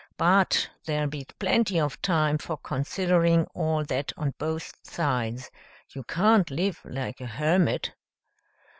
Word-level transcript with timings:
But 0.17 0.67
there'll 0.85 1.11
be 1.11 1.27
plenty 1.37 1.79
of 1.79 2.01
time 2.01 2.39
for 2.39 2.57
considering 2.57 3.45
all 3.53 3.83
that 3.85 4.11
on 4.17 4.33
both 4.39 4.73
sides. 4.81 5.51
You 5.93 6.01
can't 6.05 6.49
live 6.49 6.81
like 6.83 7.21
a 7.21 7.27
hermit." 7.27 7.91